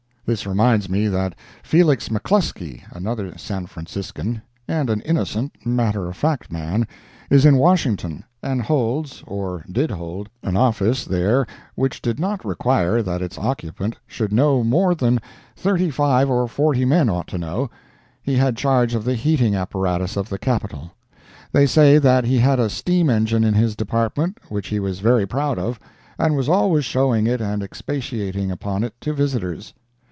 This 0.23 0.47
reminds 0.47 0.87
me 0.89 1.09
that 1.09 1.35
Felix 1.61 2.07
McClusky, 2.07 2.83
another 2.95 3.37
San 3.37 3.65
Franciscan, 3.65 4.41
and 4.65 4.89
an 4.89 5.01
innocent, 5.01 5.65
matter 5.65 6.07
of 6.07 6.15
fact 6.15 6.49
man, 6.49 6.87
is 7.29 7.43
in 7.45 7.57
Washington, 7.57 8.23
and 8.41 8.61
holds, 8.61 9.25
or 9.27 9.65
did 9.69 9.91
hold, 9.91 10.29
an 10.41 10.55
office 10.55 11.03
there 11.03 11.45
which 11.75 12.01
did 12.01 12.17
not 12.17 12.45
require 12.45 13.01
that 13.01 13.21
its 13.21 13.37
occupant 13.37 13.97
should 14.07 14.31
know 14.31 14.63
more 14.63 14.95
than 14.95 15.19
thirty 15.57 15.89
five 15.89 16.29
or 16.29 16.47
forty 16.47 16.85
men 16.85 17.09
ought 17.09 17.27
to 17.27 17.37
know—he 17.37 18.35
had 18.37 18.55
charge 18.55 18.93
of 18.95 19.03
the 19.03 19.15
heating 19.15 19.53
apparatus 19.53 20.15
of 20.15 20.29
the 20.29 20.39
Capitol. 20.39 20.93
They 21.51 21.65
say 21.65 21.97
that 21.97 22.23
he 22.23 22.37
had 22.37 22.57
a 22.59 22.69
steam 22.69 23.09
engine 23.09 23.43
in 23.43 23.55
his 23.55 23.75
department 23.75 24.37
which 24.47 24.67
he 24.69 24.79
was 24.79 24.99
very 24.99 25.25
proud 25.25 25.59
of, 25.59 25.77
and 26.17 26.37
was 26.37 26.47
always 26.47 26.85
showing 26.85 27.27
it 27.27 27.41
and 27.41 27.61
expatiating 27.61 28.49
upon 28.49 28.85
it 28.85 28.93
to 29.01 29.11
visitors. 29.13 29.73